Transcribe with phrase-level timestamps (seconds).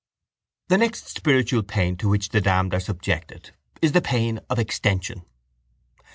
[0.69, 3.51] —The next spiritual pain to which the damned are subjected
[3.83, 5.23] is the pain of extension.